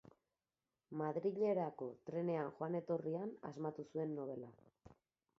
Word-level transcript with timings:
Madrilerako 1.01 1.89
trenean 2.09 2.49
joan-etorrian 2.61 3.35
asmatu 3.51 3.85
zuen 3.91 4.15
nobela. 4.21 4.49